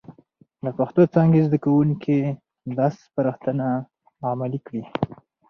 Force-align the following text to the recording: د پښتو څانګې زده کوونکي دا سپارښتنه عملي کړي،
د 0.63 0.65
پښتو 0.77 1.01
څانګې 1.13 1.41
زده 1.47 1.57
کوونکي 1.65 2.17
دا 2.77 2.85
سپارښتنه 3.01 3.67
عملي 4.31 4.59
کړي، 4.67 4.83